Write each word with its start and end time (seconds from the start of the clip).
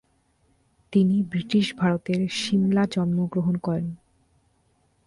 তিনি 0.93 1.15
ব্রিটিশ 1.23 1.67
ভারতের 1.75 2.21
শিমলা 2.31 2.83
জন্মগ্রহণ 2.85 3.55
করেন। 3.57 3.87